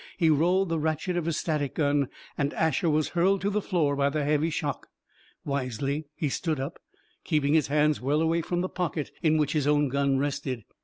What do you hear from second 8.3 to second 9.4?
from the pocket in